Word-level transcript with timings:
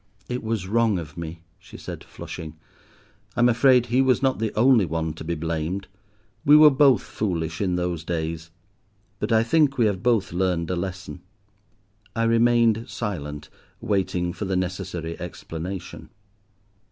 "It 0.27 0.41
was 0.43 0.67
wrong 0.67 0.97
of 0.97 1.15
me," 1.15 1.43
she 1.59 1.77
said, 1.77 2.03
flushing. 2.03 2.55
"I'm 3.35 3.47
afraid 3.47 3.85
he 3.85 4.01
was 4.01 4.23
not 4.23 4.39
the 4.39 4.51
only 4.55 4.83
one 4.83 5.13
to 5.13 5.23
be 5.23 5.35
blamed; 5.35 5.85
we 6.43 6.57
were 6.57 6.71
both 6.71 7.03
foolish 7.03 7.61
in 7.61 7.75
those 7.75 8.03
days, 8.03 8.49
but 9.19 9.31
I 9.31 9.43
think 9.43 9.77
we 9.77 9.85
have 9.85 10.01
both 10.01 10.33
learned 10.33 10.71
a 10.71 10.75
lesson." 10.75 11.21
I 12.15 12.23
remained 12.23 12.85
silent, 12.89 13.49
waiting 13.79 14.33
for 14.33 14.45
the 14.45 14.55
necessary 14.55 15.19
explanation. 15.19 16.09